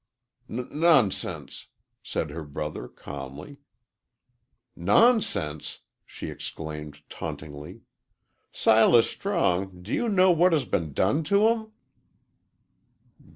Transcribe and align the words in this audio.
"N 0.49 0.67
nonsense," 0.71 1.67
said 2.01 2.31
her 2.31 2.43
brother, 2.43 2.87
calmly. 2.87 3.57
"Nonsense!" 4.75 5.81
she 6.07 6.31
exclaimed, 6.31 7.03
tauntingly. 7.07 7.81
"Silas 8.51 9.07
Strong, 9.07 9.83
do 9.83 9.93
you 9.93 10.09
know 10.09 10.31
what 10.31 10.53
has 10.53 10.65
been 10.65 10.93
done 10.93 11.23
to 11.25 11.47
'em?" 11.49 11.71